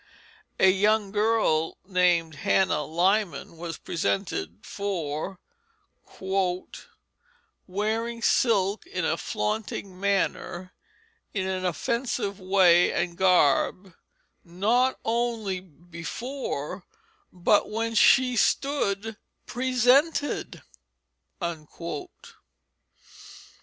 A 0.59 0.71
young 0.71 1.11
girl 1.11 1.77
named 1.85 2.33
Hannah 2.41 2.81
Lyman 2.81 3.55
was 3.57 3.77
presented 3.77 4.65
for 4.65 5.39
"wearing 7.67 8.23
silk 8.23 8.87
in 8.87 9.05
a 9.05 9.15
fflaunting 9.15 9.89
manner, 9.99 10.73
in 11.35 11.45
an 11.47 11.65
offensive 11.65 12.39
way 12.39 12.91
and 12.91 13.15
garb 13.15 13.93
not 14.43 14.97
only 15.05 15.59
before 15.59 16.83
but 17.31 17.69
when 17.69 17.93
she 17.93 18.35
stood 18.35 19.17
presented." 19.45 20.63